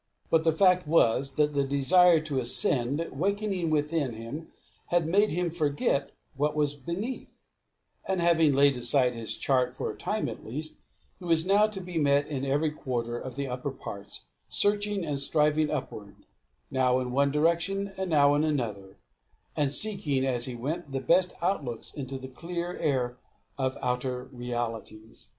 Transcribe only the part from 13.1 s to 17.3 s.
of the upper parts, searching and striving upward, now in one